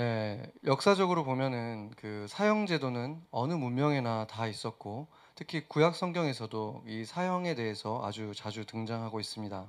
[0.00, 7.54] 네, 역사적으로 보면은 그 사형 제도는 어느 문명에나 다 있었고 특히 구약 성경에서도 이 사형에
[7.54, 9.66] 대해서 아주 자주 등장하고 있습니다.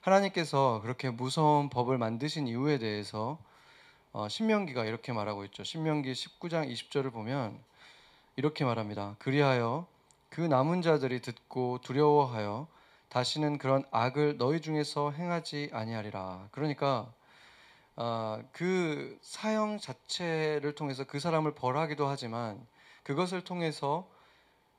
[0.00, 3.36] 하나님께서 그렇게 무서운 법을 만드신 이유에 대해서
[4.12, 5.64] 어, 신명기가 이렇게 말하고 있죠.
[5.64, 7.58] 신명기 19장 20절을 보면
[8.36, 9.16] 이렇게 말합니다.
[9.18, 9.88] 그리하여
[10.28, 12.68] 그 남은 자들이 듣고 두려워하여
[13.08, 16.46] 다시는 그런 악을 너희 중에서 행하지 아니하리라.
[16.52, 17.12] 그러니까
[17.96, 22.64] 어, 그 사형 자체를 통해서 그 사람을 벌하기도 하지만
[23.02, 24.06] 그것을 통해서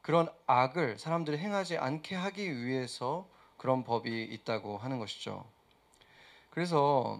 [0.01, 3.27] 그런 악을 사람들이 행하지 않게 하기 위해서
[3.57, 5.45] 그런 법이 있다고 하는 것이죠.
[6.51, 7.19] 그래서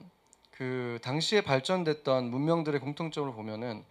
[0.52, 3.84] 그 당시에 발전됐던 문명들의 공통점을 보면은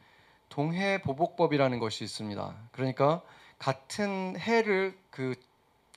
[0.49, 2.55] 동해 보복법이라는 것이 있습니다.
[2.73, 3.23] 그러니까
[3.59, 5.35] 같은 해를 그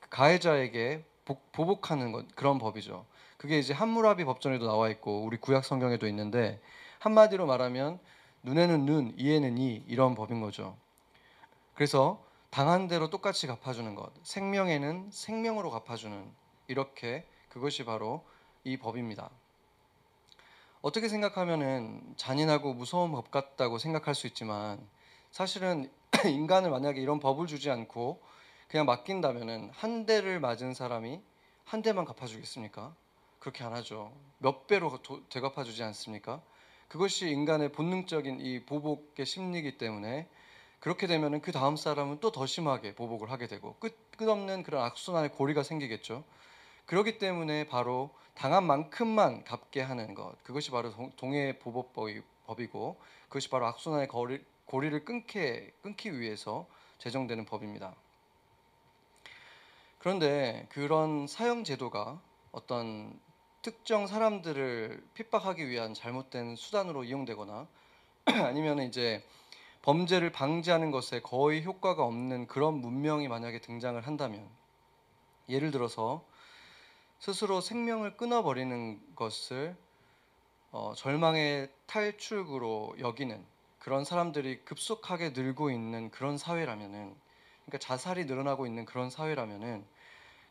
[0.09, 1.03] 가해자에게
[1.52, 3.05] 보복하는 것 그런 법이죠.
[3.40, 6.60] 그게 이제 함무라비 법전에도 나와 있고 우리 구약 성경에도 있는데
[7.00, 7.98] 한마디로 말하면
[8.44, 10.76] 눈에는 눈, 이에는 이 이런 법인 거죠.
[11.73, 16.30] 그래서 당한 대로 똑같이 갚아주는 것, 생명에는 생명으로 갚아주는
[16.68, 18.26] 이렇게 그것이 바로
[18.66, 19.30] 이 법입니다.
[20.81, 24.86] 어떻게 생각하면은 잔인하고 무서운 법 같다고 생각할 수 있지만
[25.31, 25.90] 사실은
[26.28, 28.22] 인간을 만약에 이런 법을 주지 않고
[28.68, 31.22] 그냥 맡긴다면은 한 대를 맞은 사람이
[31.64, 32.94] 한 대만 갚아주겠습니까?
[33.40, 34.12] 그렇게 안 하죠.
[34.38, 36.42] 몇 배로 되갚아 주지 않습니까?
[36.88, 40.28] 그것이 인간의 본능적인 이 보복의 심리이기 때문에
[40.80, 45.31] 그렇게 되면은 그 다음 사람은 또 더 심하게 보복을 하게 되고 끝 끝없는 그런 악순환의
[45.34, 46.23] 고리가 생기겠죠.
[46.86, 54.08] 그렇기 때문에 바로 당한 만큼만 갚게 하는 것 그것이 바로 동해 보복법이고 그것이 바로 악순환의
[54.08, 57.96] 고리, 고리를 끊게 끊기 위해서 제정되는 법입니다.
[60.00, 62.20] 그런데 그런 사형 제도가
[62.52, 63.20] 어떤
[63.70, 67.67] 특정 사람들을 핍박하기 위한 잘못된 수단으로 이용되거나
[68.25, 69.23] 아니면 이제
[69.84, 74.50] 범죄를 방지하는 것에 거의 효과가 없는 그런 문명이 만약에 등장을 한다면
[75.50, 76.25] 예를 들어서
[77.19, 79.75] 스스로 생명을 끊어버리는 것을
[80.72, 83.46] 어, 절망의 탈출구로 여기는
[83.78, 87.16] 그런 사람들이 급속하게 늘고 있는 그런 사회라면은
[87.68, 89.86] 그러니까 자살이 늘어나고 있는 그런 사회라면은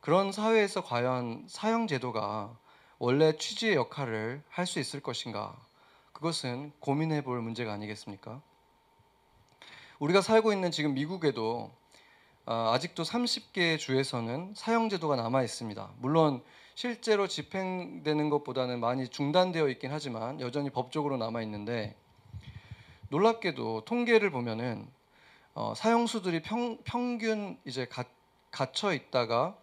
[0.00, 2.56] 그런 사회에서 과연 사형 제도가
[2.98, 5.56] 원래 취지의 역할을 할 수 있을 것인가?
[6.12, 8.42] 그것은 고민해 볼 문제가 아니겠습니까?
[10.00, 11.70] 우리가 살고 있는 지금 미국에도
[12.44, 15.90] 아, 아직도 30개 주에서는 사형 제도가 남아 있습니다.
[15.98, 16.42] 물론
[16.74, 21.94] 실제로 집행되는 것보다는 많이 중단되어 있긴 하지만 여전히 법적으로 남아 있는데
[23.10, 24.88] 놀랍게도 통계를 보면은
[25.54, 27.86] 어, 사형수들이 평, 평균 이제
[28.50, 29.56] 갇혀 있다가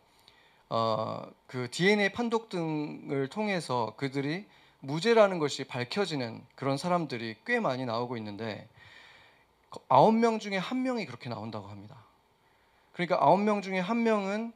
[0.69, 4.45] 어, 그 DNA 판독 등을 통해서 그들이
[4.79, 8.67] 무죄라는 것이 밝혀지는 그런 사람들이 꽤 많이 나오고 있는데
[9.89, 11.97] 아홉 명 중에 한 명이 그렇게 나온다고 합니다.
[12.93, 14.53] 그러니까 아홉 명 중에 한 명은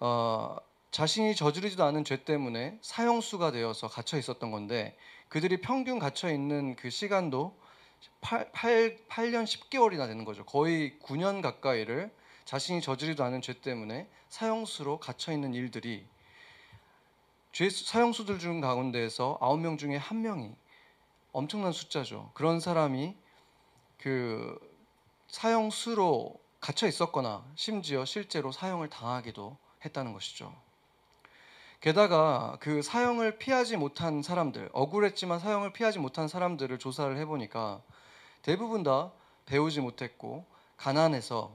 [0.00, 0.56] 어,
[0.90, 4.96] 자신이 저지르지도 않은 죄 때문에 사형수가 되어서 갇혀 있었던 건데
[5.28, 7.56] 그들이 평균 갇혀 있는 그 시간도
[8.20, 10.44] 8, 8, 8년 10개월이나 되는 거죠.
[10.44, 12.12] 거의 9년 가까이를
[12.44, 16.06] 자신이 저지르지도 않은 죄 때문에 사형수로 갇혀 있는 일들이
[17.52, 20.54] 죄 사형수들 중 가운데에서 아홉 명 중에 한 명이
[21.32, 22.30] 엄청난 숫자죠.
[22.34, 23.16] 그런 사람이
[23.98, 24.58] 그
[25.28, 30.54] 사형수로 갇혀 있었거나 심지어 실제로 사형을 당하기도 했다는 것이죠.
[31.80, 37.82] 게다가 그 사형을 피하지 못한 사람들, 억울했지만 사형을 피하지 못한 사람들을 조사를 해보니까
[38.42, 39.12] 대부분 다
[39.44, 41.54] 배우지 못했고 가난해서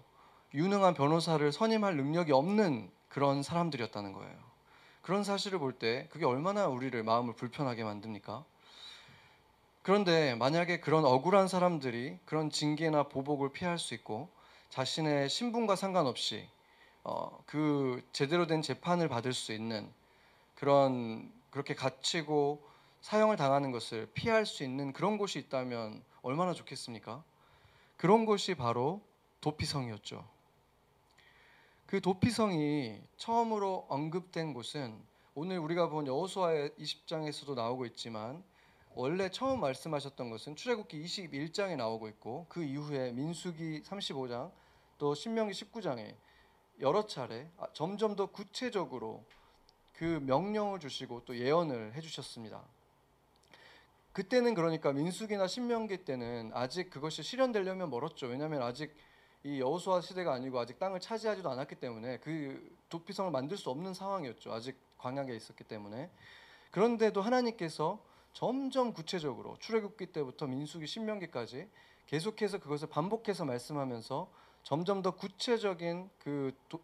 [0.53, 4.35] 유능한 변호사를 선임할 능력이 없는 그런 사람들이었다는 거예요.
[5.01, 8.43] 그런 사실을 볼 때 그게 얼마나 우리를 마음을 불편하게 만듭니까?
[9.81, 14.29] 그런데 만약에 그런 억울한 사람들이 그런 징계나 보복을 피할 수 있고
[14.69, 16.47] 자신의 신분과 상관없이
[17.03, 19.91] 어, 그 제대로 된 재판을 받을 수 있는
[20.55, 22.61] 그런 그렇게 갇히고
[23.01, 27.23] 사형을 당하는 것을 피할 수 있는 그런 곳이 있다면 얼마나 좋겠습니까?
[27.97, 29.01] 그런 곳이 바로
[29.41, 30.23] 도피성이었죠.
[31.89, 34.95] 그 도피성이 처음으로 언급된 곳은
[35.33, 38.43] 오늘 우리가 본 여호수아의 20장에서도 나오고 있지만
[38.93, 44.51] 원래 처음 말씀하셨던 것은 출애굽기 21장에 나오고 있고 그 이후에 민수기 35장
[44.99, 46.13] 또 신명기 19장에
[46.79, 49.25] 여러 차례 아, 점점 더 구체적으로
[49.93, 52.61] 그 명령을 주시고 또 예언을 해주셨습니다.
[54.13, 58.27] 그때는 그러니까 민수기나 신명기 때는 아직 그것이 실현되려면 멀었죠.
[58.27, 58.95] 왜냐하면 아직
[59.43, 64.51] 이 여호수아 시대가 아니고 아직 땅을 차지하지도 않았기 때문에 그 도피성을 만들 수 없는 상황이었죠.
[64.51, 66.09] 아직 광야에 있었기 때문에.
[66.71, 67.99] 그런데도 하나님께서
[68.33, 71.67] 점점 구체적으로 출애굽기 때부터 민수기 신명기까지
[72.07, 74.29] 계속해서 그것을 반복해서 말씀하면서
[74.63, 76.79] 점점 더 구체적인 그, 도,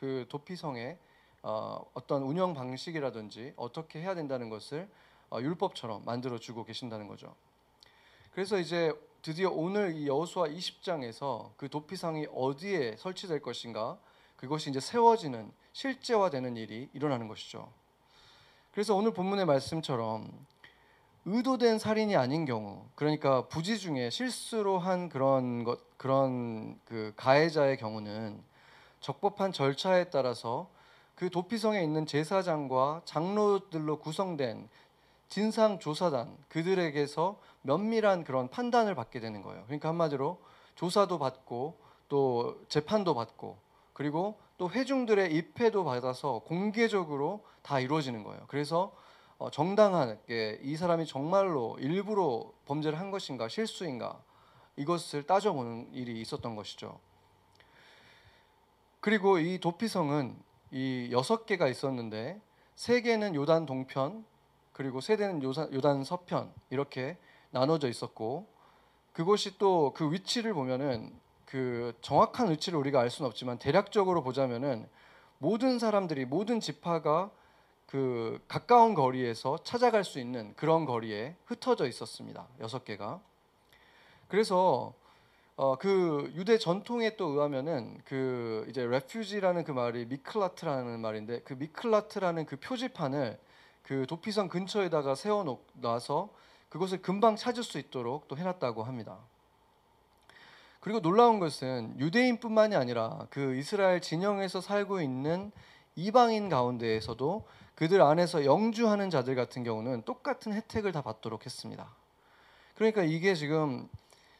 [0.00, 0.98] 그 도피성의
[1.42, 4.88] 어, 어떤 운영 방식이라든지 어떻게 해야 된다는 것을
[5.30, 7.34] 어, 율법처럼 만들어 주고 계신다는 거죠.
[8.32, 8.92] 그래서 이제
[9.26, 13.98] 드디어 오늘 이 여호수아 20장에서 그 도피성이 어디에 설치될 것인가
[14.36, 17.68] 그것이 이제 세워지는 실제화되는 일이 일어나는 것이죠.
[18.70, 20.30] 그래서 오늘 본문의 말씀처럼
[21.24, 28.40] 의도된 살인이 아닌 경우, 그러니까 부지 중에 실수로 한 그런 것 그런 그 가해자의 경우는
[29.00, 30.70] 적법한 절차에 따라서
[31.16, 34.68] 그 도피성에 있는 제사장과 장로들로 구성된
[35.28, 39.64] 진상 조사단 그들에게서 면밀한 그런 판단을 받게 되는 거예요.
[39.66, 40.40] 그러니까 한마디로
[40.74, 41.78] 조사도 받고
[42.08, 43.58] 또 재판도 받고
[43.92, 48.44] 그리고 또 회중들의 입회도 받아서 공개적으로 다 이루어지는 거예요.
[48.48, 48.94] 그래서
[49.38, 54.18] 어, 정당하게 이 사람이 정말로 일부러 범죄를 한 것인가 실수인가
[54.76, 56.98] 이것을 따져보는 일이 있었던 것이죠.
[59.00, 60.36] 그리고 이 도피성은
[60.70, 62.40] 이 여섯 개가 있었는데
[62.74, 64.24] 세 개는 요단 동편
[64.72, 67.16] 그리고 세 개는 요단 서편 이렇게
[67.50, 68.46] 나눠져 있었고
[69.12, 71.12] 그것이 또 그 위치를 보면은
[71.46, 74.86] 그 정확한 위치를 우리가 알 수는 없지만 대략적으로 보자면은
[75.38, 77.30] 모든 사람들이 모든 지파가
[77.86, 82.46] 그 가까운 거리에서 찾아갈 수 있는 그런 거리에 흩어져 있었습니다.
[82.60, 83.20] 여섯 개가.
[84.28, 84.92] 그래서
[85.56, 92.44] 어, 그 유대 전통에 또 의하면은 그 이제 refuge라는 그 말이 미클라트라는 말인데 그 미클라트라는
[92.44, 93.38] 그 표지판을
[93.82, 96.28] 그 도피성 근처에다가 세워 놔서
[96.68, 99.18] 그것을 금방 찾을 수 있도록 또 해놨다고 합니다.
[100.80, 105.50] 그리고 놀라운 것은 유대인뿐만이 아니라 그 이스라엘 진영에서 살고 있는
[105.96, 111.88] 이방인 가운데에서도 그들 안에서 영주하는 자들 같은 경우는 똑같은 혜택을 다 받도록 했습니다.
[112.74, 113.88] 그러니까 이게 지금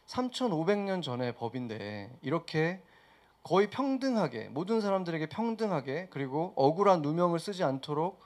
[0.07, 2.83] 3,500년 전의 법인데 이렇게
[3.43, 8.21] 거의 평등하게 모든 사람들에게 평등하게 그리고 억울한 누명을 쓰지 않도록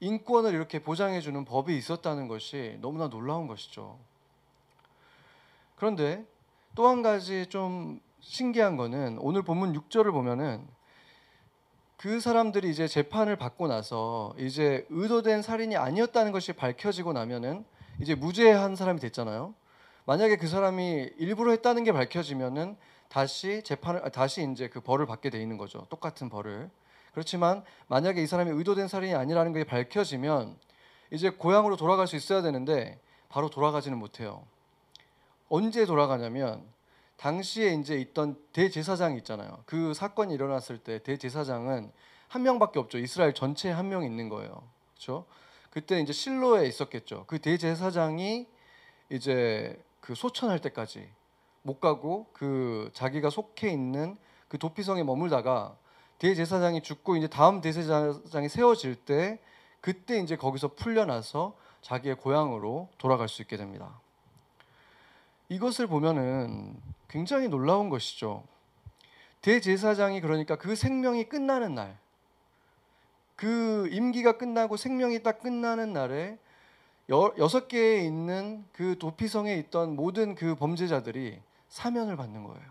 [0.00, 3.98] 인권을 이렇게 보장해 주는 법이 있었다는 것이 너무나 놀라운 것이죠.
[5.76, 6.24] 그런데
[6.74, 10.66] 또 한 가지 좀 신기한 거는 오늘 본문 6절을 보면은
[11.96, 17.64] 그 사람들이 이제 재판을 받고 나서 이제 의도된 살인이 아니었다는 것이 밝혀지고 나면은
[18.00, 19.54] 이제 무죄한 사람이 됐잖아요.
[20.04, 22.76] 만약에 그 사람이 일부러 했다는 게 밝혀지면은
[23.08, 25.86] 다시 재판을 아, 다시 이제 그 벌을 받게 돼 있는 거죠.
[25.88, 26.70] 똑같은 벌을.
[27.16, 30.54] 그렇지만 만약에 이 사람이 의도된 살인이 아니라는 게 밝혀지면
[31.10, 34.44] 이제 고향으로 돌아갈 수 있어야 되는데 바로 돌아가지는 못해요.
[35.48, 36.62] 언제 돌아가냐면
[37.16, 39.62] 당시에 이제 있던 대제사장이 있잖아요.
[39.64, 41.90] 그 사건이 일어났을 때 대제사장은
[42.28, 42.98] 한 명밖에 없죠.
[42.98, 44.62] 이스라엘 전체에 한 명 있는 거예요.
[44.92, 45.24] 그렇죠?
[45.70, 47.24] 그때 이제 실로에 있었겠죠.
[47.28, 48.46] 그 대제사장이
[49.08, 51.08] 이제 그 소천할 때까지
[51.62, 55.78] 못 가고 그 자기가 속해 있는 그 도피성에 머물다가
[56.18, 59.38] 대제사장이 죽고 이제 다음 대제사장이 세워질 때
[59.80, 64.00] 그때 이제 거기서 풀려나서 자기의 고향으로 돌아갈 수 있게 됩니다.
[65.48, 66.76] 이것을 보면은
[67.08, 68.42] 굉장히 놀라운 것이죠.
[69.42, 71.96] 대제사장이 그러니까 그 생명이 끝나는 날,
[73.36, 76.38] 그 임기가 끝나고 생명이 딱 끝나는 날에
[77.08, 82.66] 여섯 개에 있는 그 도피성에 있던 모든 그 범죄자들이 사면을 받는 거예요.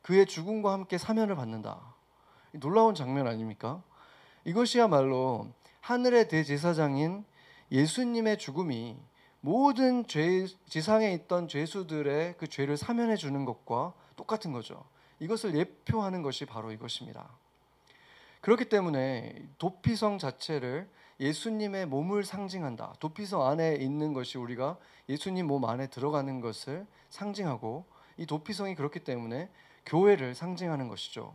[0.00, 1.78] 그의 죽음과 함께 사면을 받는다.
[2.52, 3.82] 놀라운 장면 아닙니까?
[4.44, 5.48] 이것이야말로
[5.80, 7.24] 하늘의 대제사장인
[7.70, 8.96] 예수님의 죽음이
[9.40, 14.84] 모든 죄 지상에 있던 죄수들의 그 죄를 사면해 주는 것과 똑같은 거죠.
[15.20, 17.28] 이것을 예표하는 것이 바로 이것입니다.
[18.40, 20.88] 그렇기 때문에 도피성 자체를
[21.20, 22.94] 예수님의 몸을 상징한다.
[23.00, 24.76] 도피성 안에 있는 것이 우리가
[25.08, 27.84] 예수님 몸 안에 들어가는 것을 상징하고
[28.16, 29.50] 이 도피성이 그렇기 때문에
[29.86, 31.34] 교회를 상징하는 것이죠.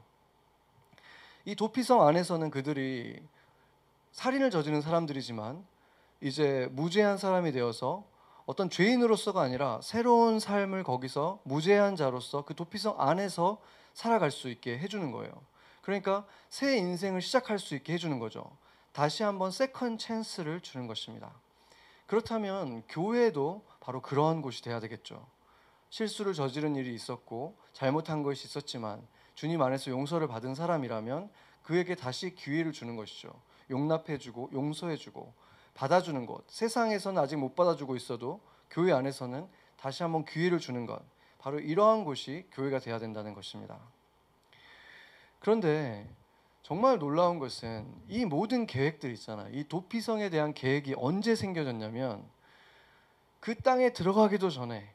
[1.46, 3.22] 이 도피성 안에서는 그들이
[4.14, 5.66] 살인을 저지른 사람들이지만
[6.22, 8.06] 이제 무죄한 사람이 되어서
[8.46, 13.62] 어떤 죄인으로서가 아니라 새로운 삶을 거기서 무죄한 자로서 그 도피성 안에서
[13.94, 15.32] 살아갈 수 있게 해주는 거예요.
[15.82, 18.46] 그러니까 새 인생을 시작할 수 있게 해주는 거죠.
[18.94, 21.32] 다시 한번 second chance를 주는 것입니다.
[22.06, 25.26] 그렇다면 교회도 바로 그러한 곳이 돼야 되겠죠.
[25.90, 29.06] 실수를 저지른 일이 있었고 잘못한 것이 있었지만
[29.36, 31.30] 주님 안에서 용서를 받은 사람이라면
[31.64, 33.34] 그에게 다시 기회를 주는 것이죠.
[33.70, 35.34] 용납해주고 용서해주고
[35.74, 36.44] 받아주는 것.
[36.50, 39.48] 세상에서는 아직 못 받아주고 있어도 교회 안에서는
[39.78, 41.02] 다시 한번 기회를 주는 것.
[41.40, 43.80] 바로 이러한 곳이 교회가 돼야 된다는 것입니다.
[45.40, 46.10] 그런데
[46.62, 49.50] 정말 놀라운 것은 이 모든 계획들 있잖아요.
[49.52, 52.26] 이 도피성에 대한 계획이 언제 생겨졌냐면
[53.42, 54.90] 그 땅에 들어가기도 전에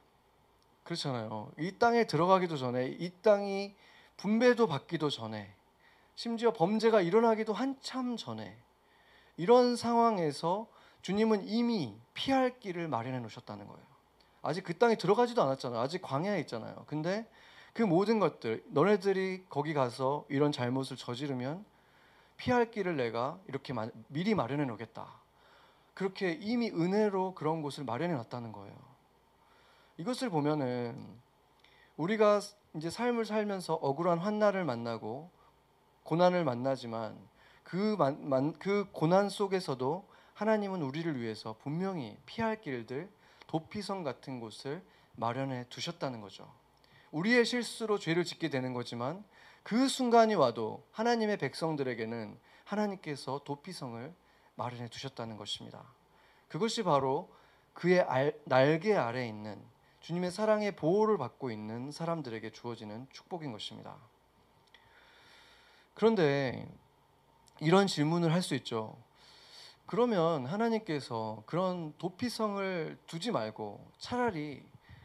[0.84, 1.52] 그렇잖아요.
[1.58, 3.74] 이 땅에 들어가기도 전에 이 땅이
[4.18, 5.52] 분배도 받기도 전에
[6.14, 8.56] 심지어 범죄가 일어나기도 한참 전에
[9.36, 10.66] 이런 상황에서
[11.02, 13.82] 주님은 이미 피할 길을 마련해 놓으셨다는 거예요.
[14.42, 15.80] 아직 그 땅에 들어가지도 않았잖아요.
[15.80, 16.84] 아직 광야에 있잖아요.
[16.86, 17.26] 근데
[17.72, 21.64] 그 모든 것들 너네들이 거기 가서 이런 잘못을 저지르면
[22.36, 23.72] 피할 길을 내가 이렇게
[24.08, 25.06] 미리 마련해 놓겠다.
[25.94, 28.76] 그렇게 이미 은혜로 그런 곳을 마련해 놨다는 거예요.
[29.96, 31.04] 이것을 보면은
[31.96, 32.40] 우리가
[32.78, 35.30] 이제 삶을 살면서 억울한 환난을 만나고
[36.04, 37.18] 고난을 만나지만
[37.64, 43.10] 그, 만, 만, 그 고난 속에서도 하나님은 우리를 위해서 분명히 피할 길들
[43.48, 44.82] 도피성 같은 곳을
[45.16, 46.48] 마련해 두셨다는 거죠.
[47.10, 49.24] 우리의 실수로 죄를 짓게 되는 거지만
[49.64, 54.14] 그 순간이 와도 하나님의 백성들에게는 하나님께서 도피성을
[54.54, 55.82] 마련해 두셨다는 것입니다.
[56.46, 57.28] 그것이 바로
[57.74, 59.60] 그의 알, 날개 아래 있는
[60.08, 63.94] 주님의 사랑의 보호를 받고 있는 사람들에게 주어지는 축복인 것입니다.
[65.92, 66.66] 그런데
[67.60, 68.96] 이런 질문을 할 수 있죠.
[69.84, 74.62] 그러면 하나님께서 그런 도피성을 두지 말고 차라리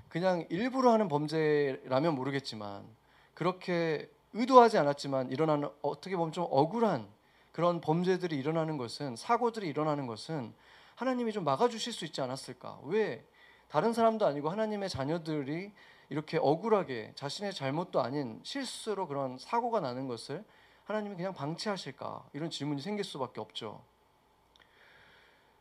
[0.07, 2.87] 그냥 일부러 하는 범죄라면 모르겠지만
[3.33, 7.09] 그렇게 의도하지 않았지만 일어나는 어떻게 보면 좀 억울한
[7.51, 10.53] 그런 범죄들이 일어나는 것은 사고들이 일어나는 것은
[10.95, 12.79] 하나님이 좀 막아주실 수 있지 않았을까?
[12.85, 13.25] 왜
[13.73, 15.71] 다른 사람도 아니고 하나님의 자녀들이
[16.09, 20.45] 이렇게 억울하게 자신의 잘못도 아닌 실수로 그런 사고가 나는 것을
[20.83, 22.23] 하나님이 그냥 방치하실까?
[22.33, 23.81] 이런 질문이 생길 수밖에 없죠.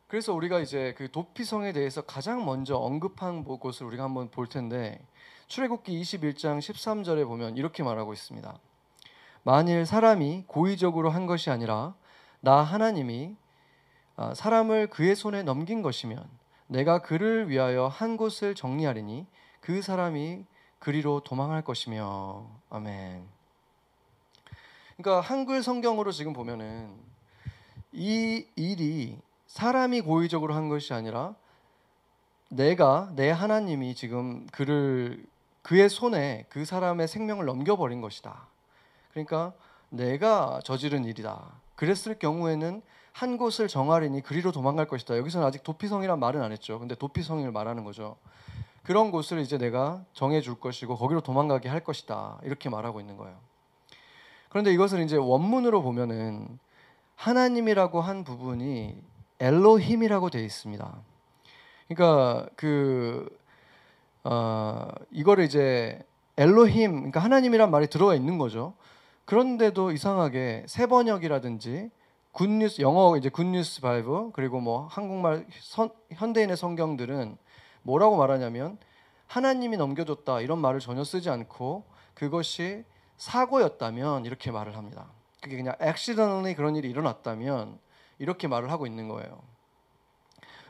[0.05, 5.03] 그래서 우리가 이제 그 도피성에 대해서 가장 먼저 언급한 곳을 우리가 한번 볼 텐데
[5.47, 8.59] 출애굽기 21장 13절에 보면 이렇게 말하고 있습니다.
[9.41, 11.95] 만일 사람이 고의적으로 한 것이 아니라
[12.41, 13.35] 나 하나님이
[14.17, 16.42] 아, 사람을 그의 손에 넘긴 것이면
[16.73, 19.27] 내가 그를 위하여 한 곳을 정리하리니
[19.61, 20.43] 그 사람이
[20.79, 23.23] 그리로 도망할 것이며 아멘.
[24.97, 26.91] 그러니까 한글 성경으로 지금 보면은
[27.91, 31.35] 이 일이 사람이 고의적으로 한 것이 아니라
[32.49, 35.23] 내가 내 하나님이 지금 그를
[35.61, 38.47] 그의 손에 그 사람의 생명을 넘겨버린 것이다.
[39.11, 39.53] 그러니까
[39.89, 41.51] 내가 저지른 일이다.
[41.75, 42.81] 그랬을 경우에는
[43.13, 45.17] 한 곳을 정하리니 그리로 도망갈 것이다.
[45.17, 46.79] 여기서는 아직 도피성이란 말은 안 했죠.
[46.79, 48.17] 근데 도피성을 말하는 거죠.
[48.81, 52.39] 그런 곳을 이제 내가 정해 줄 것이고 거기로 도망가게 할 것이다.
[52.43, 53.37] 이렇게 말하고 있는 거예요.
[54.49, 56.59] 그런데 이것을 이제 원문으로 보면은
[57.15, 59.01] 하나님이라고 한 부분이
[59.39, 60.93] 엘로힘이라고 되어 있습니다.
[61.87, 63.29] 그러니까 그
[64.23, 65.99] 어, 이거를 이제
[66.37, 68.73] 엘로힘, 그러니까 하나님이란 말이 들어가 있는 거죠.
[69.25, 71.91] 그런데도 이상하게 새 번역이라든지
[72.33, 77.37] Good News 영어 이제 Good News Bible 그리고 뭐 한국말 선, 현대인의 성경들은
[77.83, 78.79] 뭐라고 말하냐면
[79.27, 81.85] 하나님이 넘겨줬다 이런 말을 전혀 쓰지 않고
[82.15, 82.85] 그것이
[83.17, 85.05] 사고였다면 이렇게 말을 합니다.
[85.41, 87.77] 그게 그냥 accidentally 그런 일이 일어났다면
[88.17, 89.39] 이렇게 말을 하고 있는 거예요.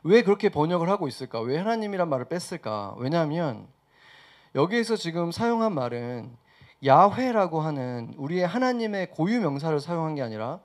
[0.04, 1.40] 왜 그렇게 번역을 하고 있을까?
[1.40, 2.96] 왜 하나님이란 말을 뺐을까?
[2.98, 3.68] 왜냐하면
[4.54, 6.36] 여기에서 지금 사용한 말은
[6.86, 10.60] 야훼라고 하는 우리의 하나님의 고유 명사를 사용한 게 아니라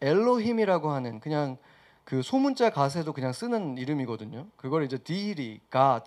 [0.00, 1.56] 엘로힘이라고 하는 그냥
[2.04, 4.46] 그 소문자 가세도 그냥 쓰는 이름이거든요.
[4.56, 6.04] 그걸 이제 디리, 갓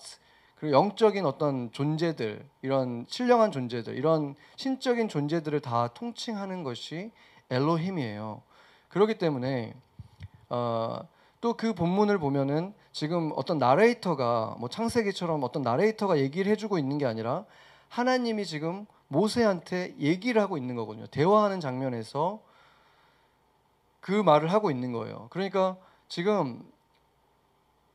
[0.56, 7.12] 그리고 영적인 어떤 존재들 이런 신령한 존재들 이런 신적인 존재들을 다 통칭하는 것이
[7.50, 8.42] 엘로힘이에요.
[8.90, 9.74] 그렇기 때문에
[10.50, 11.08] 어,
[11.44, 17.06] 또 그 본문을 보면은 지금 어떤 나레이터가 뭐 창세기처럼 어떤 나레이터가 얘기를 해주고 있는 게
[17.06, 17.44] 아니라
[17.90, 21.06] 하나님이 지금 모세한테 얘기를 하고 있는 거거든요.
[21.08, 22.40] 대화하는 장면에서
[24.04, 25.28] 그 말을 하고 있는 거예요.
[25.30, 25.78] 그러니까
[26.10, 26.62] 지금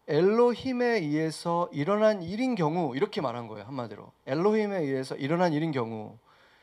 [0.07, 3.67] 엘로힘에 의해서 일어난 일인 경우 이렇게 말한 거예요.
[3.67, 6.17] 한마디로 엘로힘에 의해서 일어난 일인 경우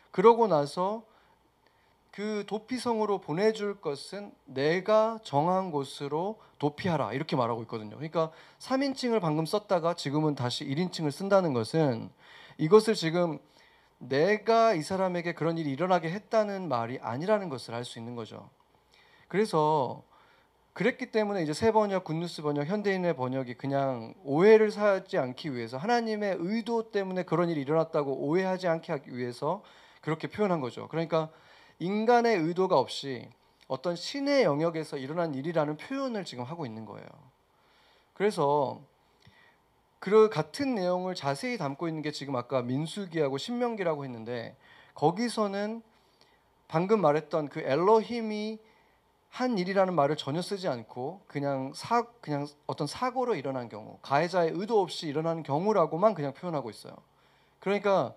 [0.09, 1.03] 그러고 나서
[2.09, 7.97] 그 도피성으로 보내줄 것은 내가 정한 곳으로 도피하라 이렇게 말하고 있거든요.
[7.97, 12.09] 그러니까 3인칭을 방금 썼다가 지금은 다시 1인칭을 쓴다는 것은
[12.57, 13.37] 이것을 지금
[13.99, 18.49] 내가 이 사람에게 그런 일이 일어나게 했다는 말이 아니라는 것을 알 수 있는 거죠.
[19.35, 20.01] 그래서
[20.71, 26.37] 그랬기 때문에 이제 새 번역, 굿뉴스 번역, 현대인의 번역이 그냥 오해를 사지 않기 위해서 하나님의
[26.39, 29.61] 의도 때문에 그런 일이 일어났다고 오해하지 않게 하기 위해서
[29.99, 30.87] 그렇게 표현한 거죠.
[30.87, 31.27] 그러니까
[31.79, 33.27] 인간의 의도가 없이
[33.67, 37.05] 어떤 신의 영역에서 일어난 일이라는 표현을 지금 하고 있는 거예요.
[38.13, 38.79] 그래서
[39.99, 44.55] 그 같은 내용을 자세히 담고 있는 게 지금 아까 민수기하고 신명기라고 했는데
[44.93, 45.83] 거기서는
[46.69, 48.59] 방금 말했던 그 엘로힘이
[49.35, 54.79] 한 일이라는 말을 전혀 쓰지 않고 그냥 사 그냥 어떤 사고로 일어난 경우 가해자의 의도
[54.79, 56.93] 없이 일어난 경우라고만 그냥 표현하고 있어요.
[57.59, 58.13] 그러니까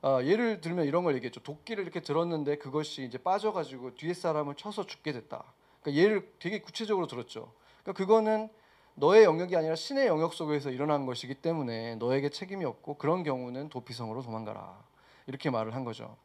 [0.00, 1.42] 어, 예를 들면 이런 걸 얘기했죠.
[1.42, 5.44] 도끼를 이렇게 들었는데 그것이 이제 빠져가지고 뒤에 사람을 쳐서 죽게 됐다.
[5.82, 7.52] 그러니까 예를 되게 구체적으로 들었죠.
[7.82, 8.48] 그러니까 그거는
[8.94, 14.22] 너의 영역이 아니라 신의 영역 속에서 일어난 것이기 때문에 너에게 책임이 없고 그런 경우는 도피성으로
[14.22, 14.82] 도망가라.
[15.26, 16.16] 이렇게 말을 한 거죠.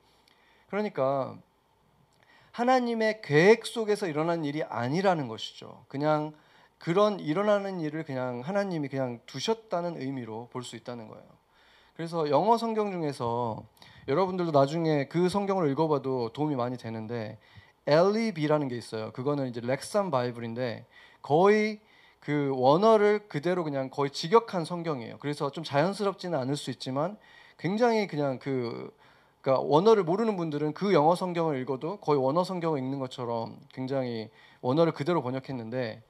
[0.67, 1.37] 그러니까
[2.57, 5.85] 하나님의 계획 속에서 일어난 일이 아니라는 것이죠.
[5.87, 6.33] 그냥
[6.79, 11.23] 그런 일어나는 일을 그냥 하나님이 그냥 두셨다는 의미로 볼 수 있다는 거예요.
[11.95, 13.63] 그래서 영어 성경 중에서
[14.07, 17.37] 여러분들도 나중에 그 성경을 읽어봐도 도움이 많이 되는데
[17.85, 19.11] LEB라는 게 있어요.
[19.11, 20.87] 그거는 이제 렉삼 바이블인데
[21.21, 21.79] 거의
[22.19, 25.19] 그 원어를 그대로 그냥 거의 직역한 성경이에요.
[25.19, 27.17] 그래서 좀 자연스럽지는 않을 수 있지만
[27.59, 28.91] 굉장히 그냥 그
[29.41, 34.29] 그러니까 원어를 모르는 분들은 그 영어 성경을 읽어도 거의 원어 성경을 읽는 것처럼 굉장히
[34.61, 36.03] 원어를 그대로 번역했는데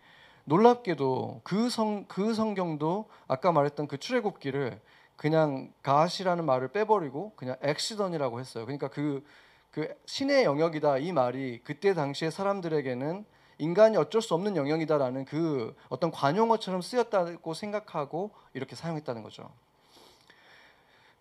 [0.46, 4.80] 놀랍게도 그 성 그 성경도 아까 말했던 그 출애굽기를
[5.18, 8.66] 그냥 가시라는 말을 빼버리고 그냥 엑시던이라고 했어요.
[8.66, 9.26] 그러니까 그,
[9.72, 13.26] 그 신의 영역이다 이 말이 그때 당시에 사람들에게는
[13.60, 19.50] 인간이 어쩔 수 없는 영역이다라는 그 어떤 관용어처럼 쓰였다고 생각하고 이렇게 사용했다는 거죠.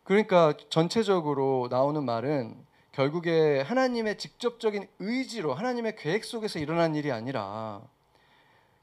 [0.06, 7.82] 그러니까 전체적으로 나오는 말은 결국에 하나님의 직접적인 의지로 하나님의 계획 속에서 일어난 일이 아니라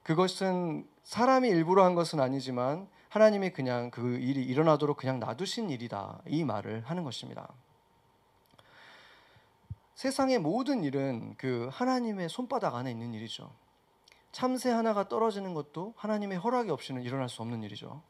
[0.03, 6.19] 그것은 사람이 일부러 한 것은 아니지만 하나님이 그냥 그 일이 일어나도록 그냥 놔두신 일이다.
[6.27, 7.47] 이 말을 하는 것입니다.
[9.95, 13.49] 세상의 모든 일은 그 하나님의 손바닥 안에 있는 일이죠.
[14.33, 18.01] 참새 하나가 떨어지는 것도 하나님의 허락이 없이는 일어날 수 없는 일이죠.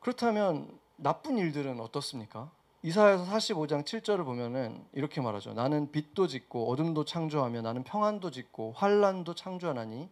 [0.00, 2.50] 그렇다면 나쁜 일들은 어떻습니까?
[2.82, 5.52] 이사야서 45장 7절을 보면은 이렇게 말하죠.
[5.54, 10.08] 나는 빛도 짓고 어둠도 창조하며 나는 평안도 짓고 환란도 창조하나니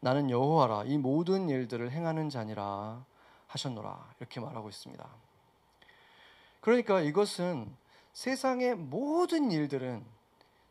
[0.00, 3.04] 나는 여호와라 이 모든 일들을 행하는 자니라
[3.48, 5.06] 하셨노라 이렇게 말하고 있습니다.
[6.60, 7.70] 그러니까 이것은
[8.14, 10.04] 세상의 모든 일들은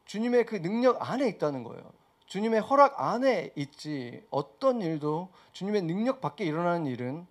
[0.05, 1.83] 주님의 그 능력 안에 있다는 거예요.
[2.25, 7.25] 주님의 허락 안에 있지 어떤 일도 주님의 능력 밖에 일어나는 일은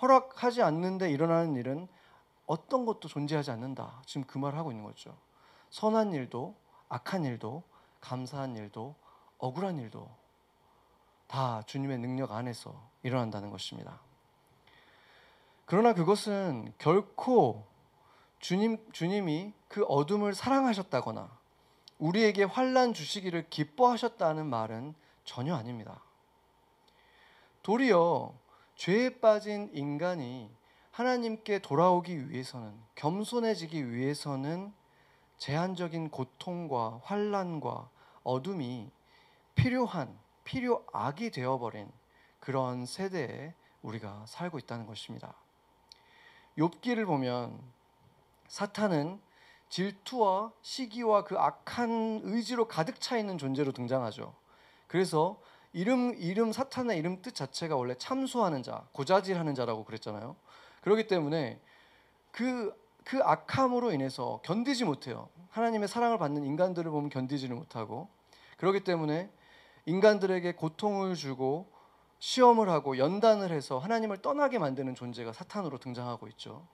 [0.00, 1.88] 허락하지 않는데 일어나는 일은
[2.46, 4.02] 어떤 것도 존재하지 않는다.
[4.06, 5.16] 지금 그 말을 하고 있는 거죠.
[5.70, 6.54] 선한 일도
[6.88, 7.62] 악한 일도
[8.00, 8.94] 감사한 일도
[9.38, 10.08] 억울한 일도
[11.26, 14.00] 다 주님의 능력 안에서 일어난다는 것입니다.
[15.64, 17.64] 그러나 그것은 결코
[18.38, 21.28] 주님 주님이 그 어둠을 사랑하셨다거나
[21.98, 26.00] 우리에게 환란 주시기를 기뻐하셨다는 말은 전혀 아닙니다.
[27.62, 28.32] 도리어
[28.76, 30.50] 죄에 빠진 인간이
[30.90, 34.72] 하나님께 돌아오기 위해서는 겸손해지기 위해서는
[35.38, 37.88] 제한적인 고통과 환란과
[38.22, 38.90] 어둠이
[39.54, 41.90] 필요한 필요악이 되어버린
[42.38, 45.34] 그런 세대에 우리가 살고 있다는 것입니다.
[46.58, 47.60] 욥기를 보면
[48.48, 49.20] 사탄은
[49.68, 54.34] 질투와 시기와 그 악한 의지로 가득 차 있는 존재로 등장하죠.
[54.86, 55.40] 그래서
[55.76, 60.34] 이름 이름 사탄의 이름 뜻 자체가 원래 참소하는 자, 고자질하는 자라고 그랬잖아요.
[60.80, 61.60] 그렇기 때문에
[62.30, 65.28] 그, 그 악함으로 인해서 견디지 못해요.
[65.50, 68.08] 하나님의 사랑을 받는 인간들을 보면 견디지를 못하고
[68.56, 69.30] 그렇기 때문에
[69.84, 71.70] 인간들에게 고통을 주고
[72.20, 76.66] 시험을 하고 연단을 해서 하나님을 떠나게 만드는 존재가 사탄으로 등장하고 있죠.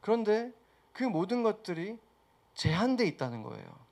[0.00, 0.54] 그런데
[0.94, 1.98] 그 모든 것들이
[2.54, 3.87] 제한돼 있다는 거예요.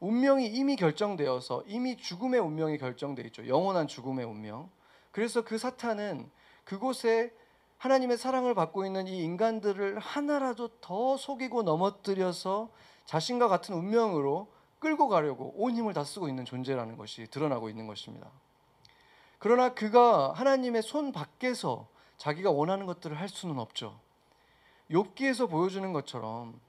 [0.00, 3.46] 운명이 이미 결정되어서 이미 죽음의 운명이 결정돼 있죠.
[3.46, 4.70] 영원한 죽음의 운명.
[5.12, 6.30] 그래서 그 사탄은
[6.64, 7.32] 그곳에
[7.78, 12.70] 하나님의 사랑을 받고 있는 이 인간들을 하나라도 더 속이고 넘어뜨려서
[13.06, 18.30] 자신과 같은 운명으로 끌고 가려고 온 힘을 다 쓰고 있는 존재라는 것이 드러나고 있는 것입니다.
[19.38, 23.98] 그러나 그가 하나님의 손 밖에서 자기가 원하는 것들을 할 수는 없죠.
[24.90, 26.60] 욥기에서 보여주는 것처럼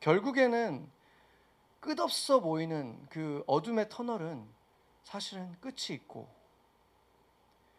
[0.00, 0.88] 결국에는
[1.82, 4.46] 끝없어 보이는 그 어둠의 터널은
[5.02, 6.28] 사실은 끝이 있고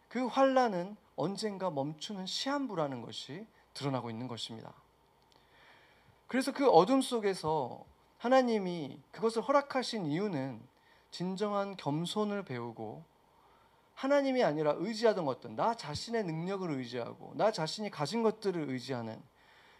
[0.08, 4.74] 그 환란은 언젠가 멈추는 시한부라는 것이 드러나고 있는 것입니다.
[6.28, 7.82] 그래서 그 어둠 속에서
[8.18, 10.60] 하나님이 그것을 허락하신 이유는
[11.10, 13.02] 진정한 겸손을 배우고
[13.94, 19.22] 하나님이 아니라 의지하던 것들, 나 자신의 능력을 의지하고 나 자신이 가진 것들을 의지하는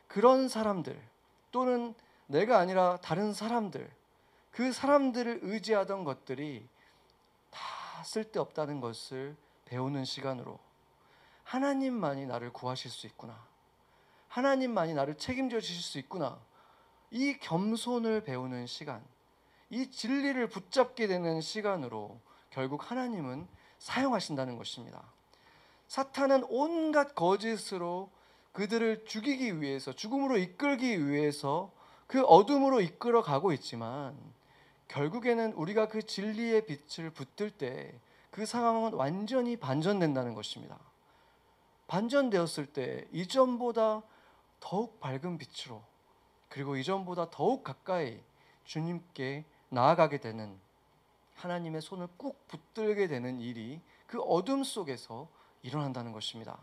[0.09, 0.99] 그런 사람들
[1.51, 1.95] 또는
[2.27, 3.91] 내가 아니라 다른 사람들
[4.55, 6.65] 그 사람들을 의지하던 것들이
[7.51, 10.61] 다 쓸데없다는 것을 배우는 시간으로
[11.43, 13.37] 하나님만이 나를 구하실 수 있구나.
[14.29, 16.39] 하나님만이 나를 책임져 주실 수 있구나.
[17.11, 19.05] 이 겸손을 배우는 시간,
[19.71, 23.49] 이 진리를 붙잡게 되는 시간으로 결국 하나님은
[23.81, 25.03] 사용하신다는 것입니다.
[25.89, 28.09] 사탄은 온갖 거짓으로
[28.53, 31.73] 그들을 죽이기 위해서 죽음으로 이끌기 위해서
[32.07, 34.17] 그 어둠으로 이끌어 가고 있지만
[34.89, 37.99] 결국에는 우리가 그 진리의 빛을 붙들 때
[38.35, 40.77] 그 상황은 완전히 반전된다는 것입니다.
[41.87, 44.03] 반전되었을 때 이전보다
[44.59, 45.81] 더욱 밝은 빛으로
[46.49, 48.21] 그리고 이전보다 더욱 가까이
[48.65, 50.59] 주님께 나아가게 되는
[51.37, 55.29] 하나님의 손을 꾹 붙들게 되는 일이 그 어둠 속에서
[55.63, 56.59] 일어난다는 것입니다.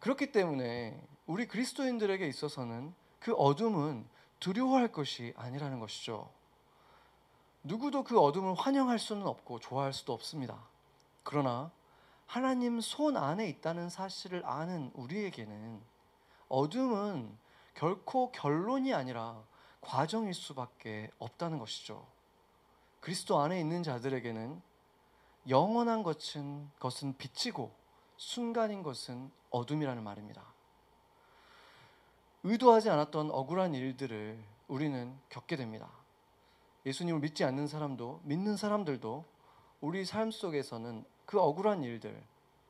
[0.00, 4.08] 그렇기 때문에 우리 그리스도인들에게 있어서는 그 어둠은
[4.40, 6.28] 두려워할 것이 아니라는 것이죠.
[7.66, 10.56] 누구도 그 어둠을 환영할 수는 없고 좋아할 수도 없습니다.
[11.24, 11.72] 그러나
[12.26, 15.80] 하나님 손 안에 있다는 사실을 아는 우리에게는
[16.48, 17.36] 어둠은
[17.74, 19.42] 결코 결론이 아니라
[19.80, 22.06] 과정일 수밖에 없다는 것이죠.
[23.00, 24.62] 그리스도 안에 있는 자들에게는
[25.48, 27.72] 영원한 것은 것은 빛이고
[28.16, 30.42] 순간인 것은 어둠이라는 말입니다.
[32.44, 35.88] 의도하지 않았던 억울한 일들을 우리는 겪게 됩니다.
[36.86, 39.24] 예수님을 믿지 않는 사람도 믿는 사람들도
[39.80, 42.22] 우리 삶 속에서는 그 억울한 일들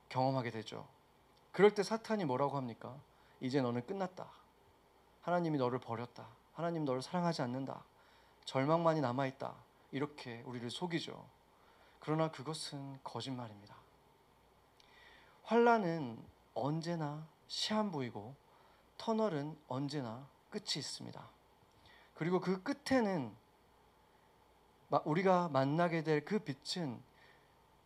[0.08, 0.88] 경험하게 되죠.
[1.52, 2.96] 그럴 때 사탄이 뭐라고 합니까?
[3.40, 4.26] 이제 너는 끝났다.
[5.20, 6.26] 하나님이 너를 버렸다.
[6.54, 7.84] 하나님 너를 사랑하지 않는다.
[8.46, 9.54] 절망만이 남아 있다.
[9.92, 11.22] 이렇게 우리를 속이죠.
[12.00, 13.76] 그러나 그것은 거짓말입니다.
[15.42, 16.22] 환란은
[16.54, 18.34] 언제나 시한부이고
[18.96, 21.22] 터널은 언제나 끝이 있습니다.
[22.14, 23.34] 그리고 그 끝에는
[25.04, 27.00] 우리가 만나게 될 그 빛은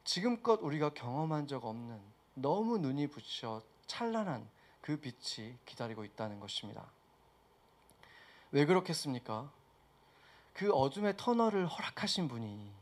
[0.04, 2.00] 지금껏 우리가 경험한 적 없는
[2.34, 4.48] 너무 눈이 부셔 찬란한
[4.80, 6.86] 그 빛이 기다리고 있다는 것입니다.
[8.52, 9.50] 왜 그렇겠습니까?
[10.54, 12.72] 그 어둠의 터널을 허락하신 분이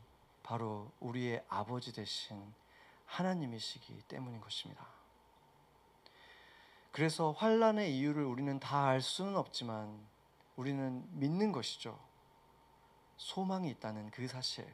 [0.43, 2.41] 바로 우리의 아버지 되신
[3.05, 4.85] 하나님이시기 때문인 것입니다.
[6.91, 9.99] 그래서 환란의 이유를 우리는 다 알 수는 없지만
[10.55, 11.99] 우리는 믿는 것이죠.
[13.19, 14.65] 소망이 있다는 그 사실,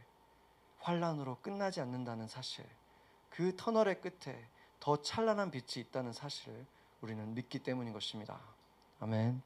[0.80, 2.64] 환란으로 끝나지 않는다는 사실,
[3.32, 4.48] 그 터널의 끝에
[4.80, 6.66] 더 찬란한 빛이 있다는 사실을
[7.02, 8.40] 우리는 믿기 때문인 것입니다.
[9.00, 9.42] 아멘.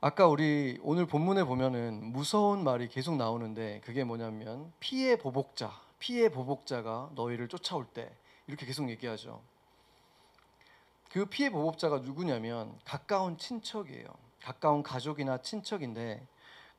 [0.00, 7.10] 아까 우리 오늘 본문에 보면은 무서운 말이 계속 나오는데 그게 뭐냐면 피의 보복자, 피의 보복자가
[7.14, 8.12] 너희를 쫓아올 때
[8.48, 9.40] 이렇게 계속 얘기하죠.
[11.10, 14.06] 그 피의 보복자가 누구냐면 가까운 친척이에요.
[14.42, 16.26] 가까운 가족이나 친척인데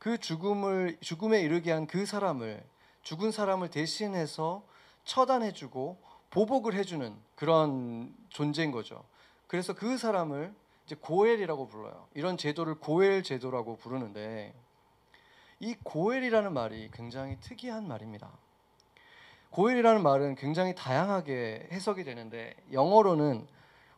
[0.02, 2.60] 그 죽음을 죽음에 이르게 한 그 사람을
[3.02, 4.64] 죽은 사람을 대신해서
[5.04, 5.96] 처단해주고
[6.30, 9.04] 보복을 해주는 그런 존재인 거죠.
[9.46, 10.52] 그래서 그 사람을
[10.86, 12.08] 이제 고엘이라고 불러요.
[12.14, 14.52] 이런 제도를 고엘 제도라고 부르는데
[15.60, 18.28] 이 고엘이라는 말이 굉장히 특이한 말입니다.
[19.50, 23.46] 고엘이라는 말은 굉장히 다양하게 해석이 되는데 영어로는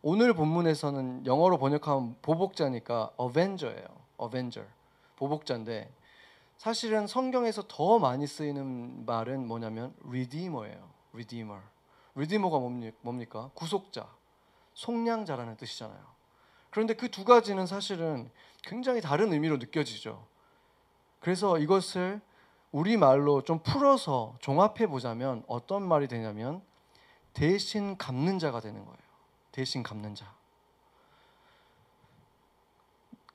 [0.02, 3.86] 오늘 본문에서는 영어로 번역하면 보복자니까 어벤저예요.
[4.18, 4.64] 어벤저.
[5.16, 5.92] 보복자인데
[6.56, 10.88] 사실은 성경에서 더 많이 쓰이는 말은 뭐냐면 redeemer예요.
[11.12, 11.60] redeemer.
[12.14, 12.58] redeemer가
[13.00, 13.50] 뭡니까?
[13.54, 14.08] 구속자,
[14.74, 16.14] 속량자라는 뜻이잖아요.
[16.70, 18.30] 그런데 그 두 가지는 사실은
[18.62, 20.26] 굉장히 다른 의미로 느껴지죠.
[21.20, 22.20] 그래서 이것을
[22.72, 26.62] 우리 말로 좀 풀어서 종합해 보자면 어떤 말이 되냐면
[27.32, 28.98] 대신 갚는 자가 되는 거예요.
[29.52, 30.34] 대신 갚는 자.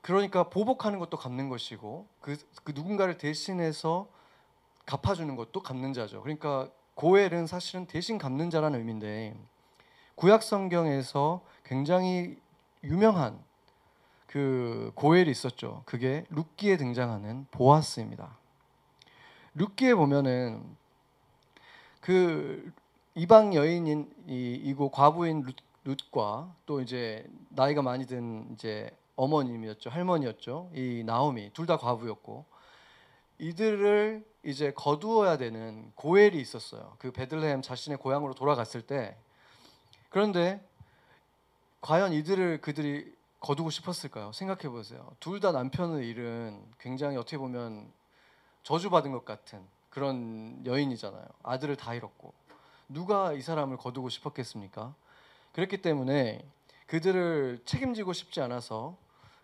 [0.02, 4.08] 그러니까 보복하는 것도 갚는 것이고 그, 그 누군가를 대신해서
[4.86, 6.22] 갚아주는 것도 갚는 자죠.
[6.22, 9.36] 그러니까 고엘은 사실은 대신 갚는 자라는 의미인데
[10.14, 12.36] 구약 성경에서 굉장히
[12.82, 13.42] 유명한
[14.26, 15.82] 그 고엘이 있었죠.
[15.86, 18.36] 그게 룻기에 등장하는 보아스입니다.
[19.54, 20.76] 룻기에 보면은
[22.00, 22.72] 그
[23.14, 29.90] 이방 여인인 이고 과부인 룻, 룻과 또 이제 나이가 많이 든 이제 어머님이었죠.
[29.90, 30.70] 할머니였죠.
[30.74, 32.46] 이 나오미 둘 다 과부였고
[33.38, 36.96] 이들을 이제 거두어야 되는 고엘이 있었어요.
[36.98, 39.16] 그 베들레헴 자신의 고향으로 돌아갔을 때
[40.08, 40.66] 그런데
[41.80, 44.32] 과연 이들을 그들이 거두고 싶었을까요?
[44.32, 45.10] 생각해 보세요.
[45.20, 47.90] 둘 다 남편을 잃은 굉장히 어떻게 보면
[48.62, 51.24] 저주받은 것 같은 그런 여인이잖아요.
[51.42, 52.32] 아들을 다 잃었고
[52.88, 54.94] 누가 이 사람을 거두고 싶었겠습니까?
[55.52, 56.44] 그렇기 때문에
[56.86, 58.96] 그들을 책임지고 싶지 않아서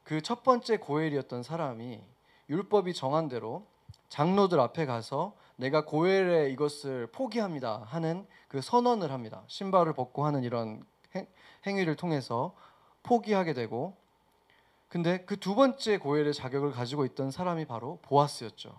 [0.07, 2.01] 그 첫 번째 고엘이었던 사람이
[2.49, 3.67] 율법이 정한 대로
[4.09, 9.43] 장로들 앞에 가서 내가 고엘의 이것을 포기합니다 하는 그 선언을 합니다.
[9.49, 10.87] 신발을 벗고 하는 이런
[11.65, 12.55] 행, 위를 통해서
[13.03, 13.97] 포기하게 되고
[14.89, 18.79] 근데 그 두 번째 고엘의 자격을 가지고 있던 사람이 바로 보아스였죠.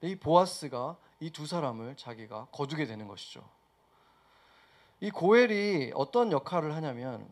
[0.00, 3.42] 이 보아스가 이 두 사람을 자기가 거두게 되는 것이죠.
[5.00, 7.28] 이 고엘이 어떤 역할을 하냐면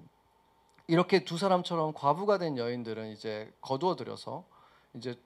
[0.86, 4.44] 이렇게 두 사람처럼 과부가 된 여인들은 이제 거두어 들여서
[4.94, 5.18] 이제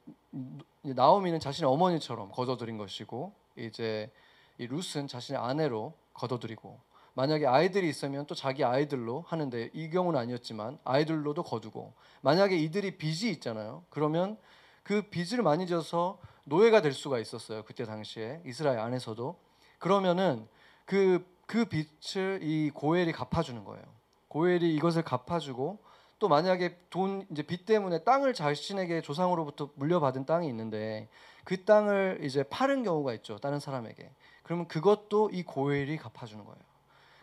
[0.83, 4.11] 나오미는 자신의 어머니처럼 거둬들인 것이고 이제
[4.59, 6.79] 이 루스는 자신의 아내로 거둬들이고
[7.15, 13.31] 만약에 아이들이 있으면 또 자기 아이들로 하는데 이 경우는 아니었지만 아이들로도 거두고 만약에 이들이 빚이
[13.31, 13.85] 있잖아요.
[13.89, 14.37] 그러면
[14.83, 17.65] 그 빚을 많이 져서 노예가 될 수가 있었어요.
[17.65, 19.37] 그때 당시에 이스라엘 안에서도
[19.79, 20.47] 그러면은
[20.85, 23.85] 그그 그 빚을 이 고엘이 갚아주는 거예요.
[24.29, 25.79] 고엘이 이것을 갚아주고
[26.19, 31.09] 또 만약에 돈 이제 빚 때문에 땅을 자신에게 조상으로부터 물려받은 땅이 있는데
[31.45, 33.39] 그 땅을 이제 파는 경우가 있죠.
[33.39, 34.11] 다른 사람에게.
[34.43, 36.59] 그러면 그것도 이 고엘이 갚아주는 거예요.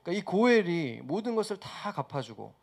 [0.04, 2.54] 그러니까 이 고엘이 모든 것을 다 갚아주고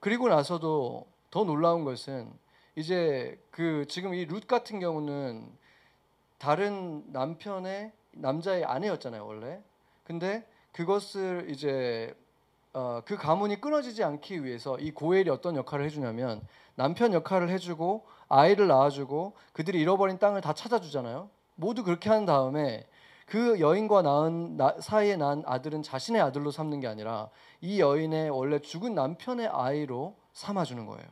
[0.00, 2.32] 그리고 나서도 더 놀라운 것은
[2.76, 5.52] 이제 그 지금 이 룻 같은 경우는
[6.38, 9.60] 다른 남편의 남자의 아내였잖아요 원래.
[10.04, 12.14] 근데 그것을 이제
[12.74, 18.68] 어, 그 가문이 끊어지지 않기 위해서 이 고엘이 어떤 역할을 해주냐면 남편 역할을 해주고 아이를
[18.68, 21.30] 낳아주고 그들이 잃어버린 땅을 다 찾아주잖아요.
[21.54, 22.86] 모두 그렇게 한 다음에
[23.26, 27.28] 그 여인과 낳은 나, 사이에 난 아들은 자신의 아들로 삼는 게 아니라
[27.60, 31.06] 이 여인의 원래 죽은 남편의 아이로 삼아주는 거예요.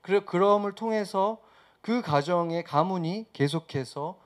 [0.00, 1.38] 그래 그럼을 통해서
[1.80, 4.18] 그 가정의 가문이 계속해서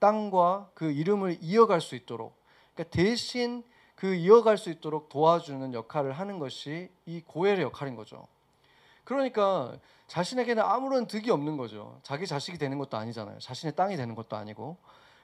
[0.00, 2.34] 땅과 그 이름을 이어갈 수 있도록
[2.74, 3.62] 그러니까 대신
[4.00, 8.26] 그 이어갈 수 있도록 도와주는 역할을 하는 것이 이 고엘의 역할인 거죠.
[9.04, 12.00] 그러니까 자신에게는 아무런 득이 없는 거죠.
[12.02, 13.38] 자기 자식이 되는 것도 아니잖아요.
[13.40, 14.78] 자신의 땅이 되는 것도 아니고.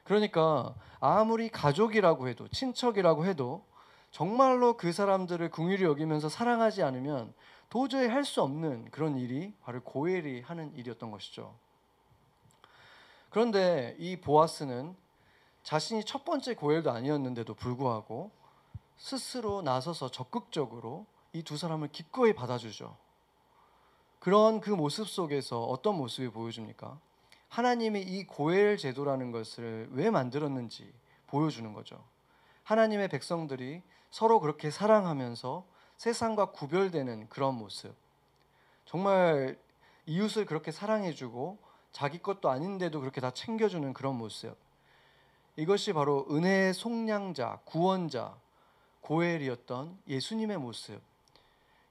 [0.04, 3.64] 그러니까 아무리 가족이라고 해도 친척이라고 해도
[4.10, 7.32] 정말로 그 사람들을 궁휼히 여기면서 사랑하지 않으면
[7.70, 11.54] 도저히 할 수 없는 그런 일이 바로 고엘이 하는 일이었던 것이죠.
[13.30, 14.94] 그런데 이 보아스는
[15.62, 18.30] 자신이 첫 번째 고엘도 아니었는데도 불구하고
[18.96, 22.96] 스스로 나서서 적극적으로 이 두 사람을 기꺼이 받아주죠.
[24.18, 26.98] 그런 그 모습 속에서 어떤 모습이 보여줍니까?
[27.48, 30.92] 하나님이 이 고엘 제도라는 것을 왜 만들었는지
[31.26, 32.02] 보여주는 거죠.
[32.64, 35.66] 하나님의 백성들이 서로 그렇게 사랑하면서
[35.98, 37.94] 세상과 구별되는 그런 모습.
[38.86, 39.58] 정말
[40.06, 41.58] 이웃을 그렇게 사랑해주고
[41.92, 44.56] 자기 것도 아닌데도 그렇게 다 챙겨주는 그런 모습.
[45.56, 48.36] 이것이 바로 은혜의 속량자, 구원자,
[49.06, 51.00] 고엘이었던 예수님의 모습.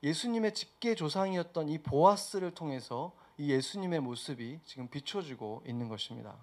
[0.03, 6.35] 예수님의 직계 조상이었던 이 보아스를 통해서 이 예수님의 모습이 지금 비춰지고 있는 것입니다.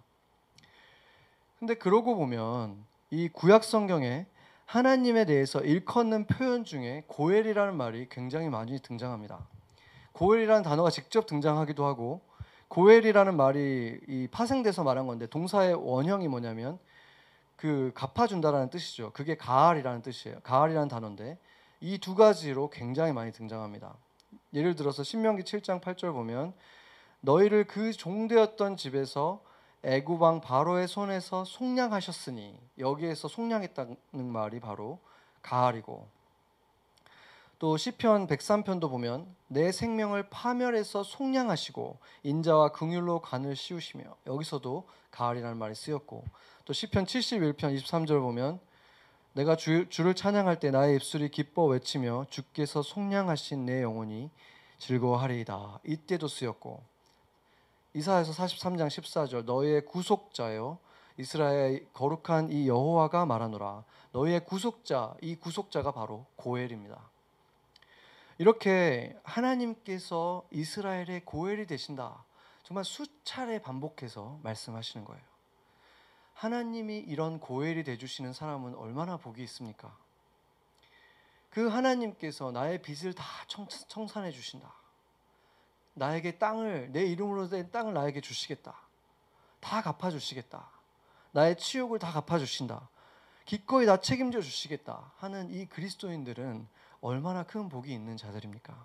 [1.59, 4.25] 근데 그러고 보면 이 구약 성경에
[4.65, 9.47] 하나님에 대해서 일컫는 표현 중에 고엘이라는 말이 굉장히 많이 등장합니다.
[10.13, 12.23] 고엘이라는 단어가 직접 등장하기도 하고
[12.69, 16.79] 고엘이라는 말이 이 파생돼서 말한 건데 동사의 원형이 뭐냐면
[17.57, 19.13] 그 갚아준다라는 뜻이죠.
[19.13, 20.41] 그게 가알이라는 뜻이에요.
[20.41, 21.39] 가알이라는 단어인데
[21.81, 23.95] 이 두 가지로 굉장히 많이 등장합니다.
[24.55, 26.53] 예를 들어서 신명기 7장 8절 보면
[27.21, 29.43] 너희를 그 종되었던 집에서
[29.83, 35.01] 애굽 왕 바로의 손에서 속량하셨으니 여기에서 속량했다는 말이 바로
[35.43, 36.07] 가을이고
[37.59, 45.75] 또 시편 103편도 보면 내 생명을 파멸해서 속량하시고 인자와 긍휼로 간을 씌우시며 여기서도 가을이라는 말이
[45.75, 46.25] 쓰였고
[46.65, 48.61] 또 시편 71편 23절 보면
[49.35, 54.31] 내가 주, 주를 찬양할 때 나의 입술이 기뻐 외치며 주께서 속량하신 내 영혼이
[54.79, 56.83] 즐거워하리이다 이때도 쓰였고
[57.95, 60.79] 이사야서 43장 14절 너희의 구속자여
[61.19, 67.11] 이스라엘 거룩한 이 여호와가 말하노라 너희의 구속자 이 구속자가 바로 고엘입니다.
[68.39, 72.25] 이렇게 하나님께서 이스라엘의 고엘이 되신다.
[72.63, 75.32] 정말 수차례 반복해서 말씀하시는 거예요.
[76.43, 79.97] 하나님이 이런 고엘이 돼 주시는 사람은 얼마나 복이 있습니까?
[81.51, 84.73] 그 하나님께서 나의 빚을 다 청 산해 주신다.
[85.95, 88.75] 나에게 땅을 내 이름으로 된 땅을 나에게 주시겠다.
[89.61, 90.69] 다 갚아 주시겠다.
[91.31, 92.89] 나의 치욕을 다 갚아 주신다.
[93.45, 96.67] 기꺼이 다 책임져 주시겠다 하는 이 그리스도인들은
[97.03, 98.85] 얼마나 큰 복이 있는 자들입니까?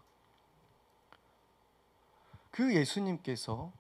[2.51, 3.71] 그 예수님께서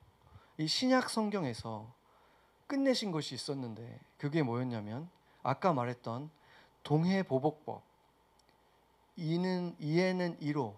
[0.57, 1.95] 이 신약 성경에서
[2.67, 5.09] 끝내신 것이 있었는데 그게 뭐였냐면
[5.41, 6.29] 아까 말했던
[6.83, 7.81] 동해 보복법
[9.15, 10.75] 이는 이에는 이로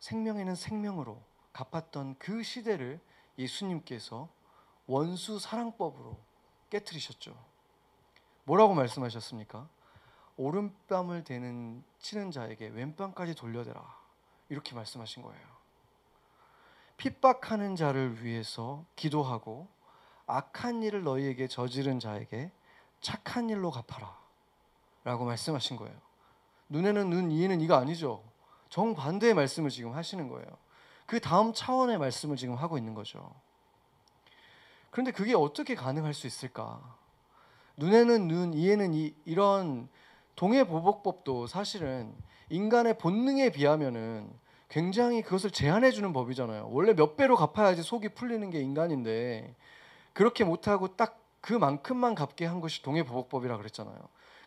[0.00, 1.20] 생명에는 생명으로
[1.52, 3.00] 갚았던 그 시대를
[3.38, 4.28] 예수님께서
[4.86, 6.18] 원수 사랑법으로
[6.68, 7.34] 깨뜨리셨죠.
[8.44, 9.68] 뭐라고 말씀하셨습니까?
[10.36, 13.82] 오른뺨을 대는 치는 자에게 왼뺨까지 돌려대라.
[14.48, 15.54] 이렇게 말씀하신 거예요.
[16.96, 19.68] 핍박하는 자를 위해서 기도하고
[20.26, 22.50] 악한 일을 너희에게 저지른 자에게
[23.00, 24.16] 착한 일로 갚아라.
[25.04, 25.94] 라고 말씀하신 거예요.
[26.70, 28.22] 눈에는 눈, 이에는 이가 아니죠.
[28.70, 30.46] 정반대의 말씀을 지금 하시는 거예요.
[31.06, 33.30] 그 다음 차원의 말씀을 지금 하고 있는 거죠.
[34.90, 36.80] 그런데 그게 어떻게 가능할 수 있을까?
[37.76, 39.88] 눈에는 눈, 이에는 이 이런
[40.36, 42.14] 동해 보복법도 사실은
[42.48, 44.32] 인간의 본능에 비하면은
[44.68, 46.68] 굉장히 그것을 제한해 주는 법이잖아요.
[46.70, 49.54] 원래 몇 배로 갚아야지 속이 풀리는 게 인간인데
[50.14, 53.98] 그렇게 못하고 딱 그만큼만 갚게 한 것이 동해보복법이라 그랬잖아요.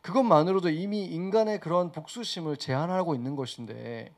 [0.01, 4.15] 그것만으로도 이미 인간의 그런 복수심을 제한하고 있는 것인데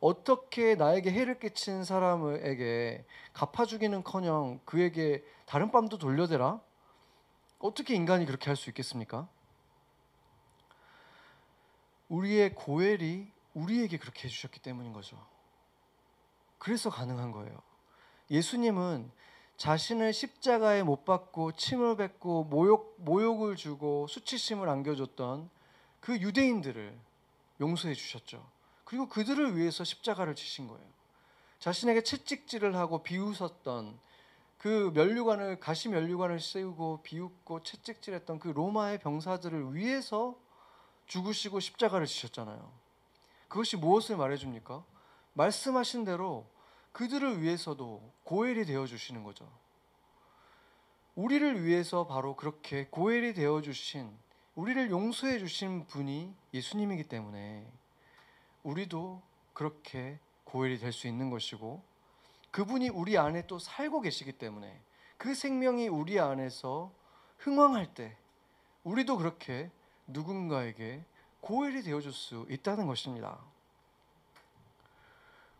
[0.00, 6.60] 어떻게 나에게 해를 끼친 사람에게 갚아주기는커녕 그에게 다른 뺨도 돌려대라?
[7.58, 9.28] 어떻게 인간이 그렇게 할 수 있겠습니까?
[12.08, 15.18] 우리의 고엘이 우리에게 그렇게 해주셨기 때문인 거죠.
[16.58, 17.56] 그래서 가능한 거예요.
[18.30, 19.10] 예수님은
[19.56, 25.50] 자신을 십자가에 못 박고 침을 뱉고 모욕 모욕을 주고 수치심을 안겨줬던
[26.00, 26.98] 그 유대인들을
[27.60, 28.44] 용서해 주셨죠.
[28.84, 30.84] 그리고 그들을 위해서 십자가를 지신 거예요.
[31.60, 33.98] 자신에게 채찍질을 하고 비웃었던
[34.58, 40.36] 그 면류관을 가시 면류관을 세우고 비웃고 채찍질했던 그 로마의 병사들을 위해서
[41.06, 42.70] 죽으시고 십자가를 지셨잖아요.
[43.48, 44.84] 그것이 무엇을 말해줍니까?
[45.34, 46.46] 말씀하신 대로
[46.92, 49.48] 그들을 위해서도 고엘이 되어 주시는 거죠.
[51.14, 54.10] 우리를 위해서 바로 그렇게 고엘이 되어 주신
[54.54, 57.66] 우리를 용서해 주신 분이 예수님이기 때문에
[58.62, 59.22] 우리도
[59.54, 61.82] 그렇게 고엘이 될 수 있는 것이고
[62.50, 64.78] 그분이 우리 안에 또 살고 계시기 때문에
[65.16, 66.92] 그 생명이 우리 안에서
[67.38, 68.16] 흥왕할 때
[68.84, 69.70] 우리도 그렇게
[70.06, 71.04] 누군가에게
[71.40, 73.38] 고엘이 되어줄 수 있다는 것입니다.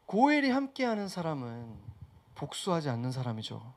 [0.06, 1.76] 고엘이 함께하는 사람은
[2.34, 3.72] 복수하지 않는 사람이죠.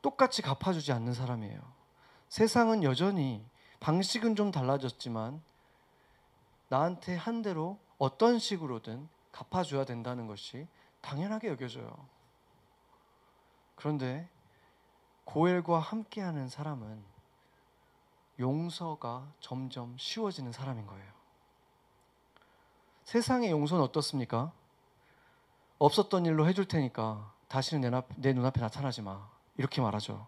[0.00, 1.60] 똑같이 갚아주지 않는 사람이에요.
[2.28, 3.44] 세상은 여전히
[3.80, 5.42] 방식은 좀 달라졌지만
[6.68, 10.66] 나한테 한 대로 어떤 식으로든 갚아줘야 된다는 것이
[11.00, 11.92] 당연하게 여겨져요.
[13.74, 14.28] 그런데
[15.24, 17.02] 고엘과 함께하는 사람은
[18.38, 21.21] 용서가 점점 쉬워지는 사람인 거예요.
[23.04, 24.52] 세상의 용서는 어떻습니까?
[25.78, 29.28] 없었던 일로 해줄 테니까 다시는 내, 내 눈앞에 나타나지 마.
[29.56, 30.26] 이렇게 말하죠.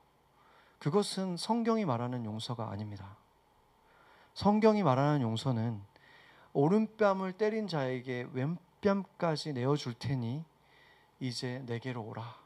[0.78, 3.16] 그것은 성경이 말하는 용서가 아닙니다.
[4.34, 5.80] 성경이 말하는 용서는
[6.52, 10.44] 오른뺨을 때린 자에게 왼뺨까지 내어줄 테니
[11.20, 12.36] 이제 내게로 오라.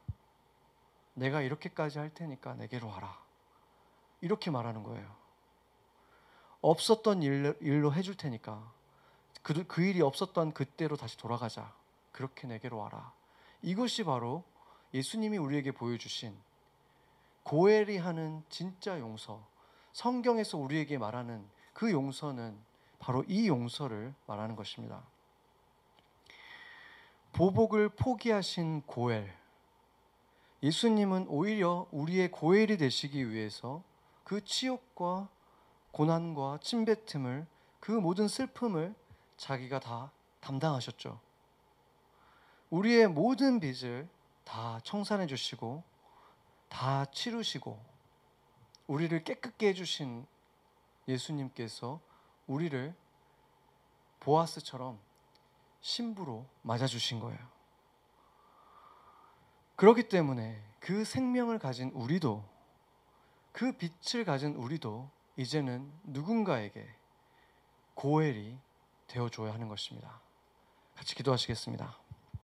[1.15, 3.19] 내가 이렇게까지 할 테니까 내게로 와라.
[4.21, 5.07] 이렇게 말하는 거예요.
[6.61, 8.78] 없었던 일로 해줄 테니까
[9.43, 11.73] 그, 그 일이 없었던 그때로 다시 돌아가자.
[12.13, 13.13] 그렇게 내게로 와라.
[13.63, 14.45] 이것이 바로
[14.95, 16.37] 예수님이 우리에게 보여주신
[17.43, 19.47] 고엘이 하는 진짜 용서,
[19.93, 22.59] 성경에서 우리에게 말하는 그 용서는
[22.99, 25.03] 바로 이 용서를 말하는 것입니다.
[27.33, 29.33] 보복을 포기하신 고엘.
[30.63, 33.83] 예수님은 오히려 우리의 고엘이 되시기 위해서
[34.25, 35.29] 그 치욕과
[35.93, 37.47] 고난과 침뱉음을
[37.81, 38.95] 그 모든 슬픔을
[39.39, 41.19] 자기가 다 담당하셨죠.
[42.71, 44.07] 우리의 모든 빚을
[44.45, 45.83] 다 청산해 주시고
[46.69, 47.83] 다 치르시고
[48.87, 50.27] 우리를 깨끗게 해 주신
[51.07, 52.01] 예수님께서
[52.47, 52.95] 우리를
[54.21, 54.99] 보아스처럼
[55.81, 57.39] 신부로 맞아 주신 거예요.
[59.77, 62.45] 그렇기 때문에 그 생명을 가진 우리도
[63.53, 66.89] 그 빛을 가진 우리도 이제는 누군가에게
[67.95, 68.59] 고엘이
[69.09, 70.21] 되어줘야 하는 것입니다.
[70.97, 71.97] 같이 기도하시겠습니다.